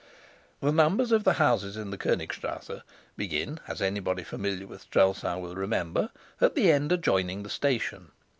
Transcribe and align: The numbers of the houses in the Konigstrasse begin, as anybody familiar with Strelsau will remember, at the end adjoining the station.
The 0.61 0.71
numbers 0.71 1.11
of 1.11 1.25
the 1.25 1.33
houses 1.33 1.77
in 1.77 1.91
the 1.91 1.97
Konigstrasse 1.99 2.81
begin, 3.15 3.59
as 3.67 3.83
anybody 3.83 4.23
familiar 4.23 4.65
with 4.65 4.81
Strelsau 4.81 5.37
will 5.37 5.53
remember, 5.55 6.09
at 6.41 6.55
the 6.55 6.71
end 6.71 6.91
adjoining 6.91 7.43
the 7.43 7.51
station. 7.51 8.09